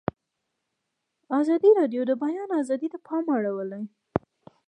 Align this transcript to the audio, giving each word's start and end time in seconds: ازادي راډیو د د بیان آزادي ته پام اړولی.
ازادي 1.39 1.71
راډیو 1.79 2.01
د 2.05 2.07
د 2.09 2.11
بیان 2.23 2.49
آزادي 2.61 2.87
ته 2.93 2.97
پام 3.07 3.25
اړولی. 3.37 3.83